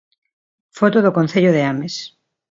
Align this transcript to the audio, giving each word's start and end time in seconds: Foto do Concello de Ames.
Foto 0.79 0.97
do 1.05 1.15
Concello 1.17 1.51
de 1.53 1.61
Ames. 1.71 1.95